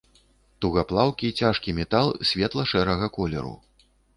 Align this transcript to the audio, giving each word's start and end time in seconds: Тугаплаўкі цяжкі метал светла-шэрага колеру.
Тугаплаўкі 0.63 1.29
цяжкі 1.43 1.75
метал 1.81 2.07
светла-шэрага 2.33 3.13
колеру. 3.19 3.53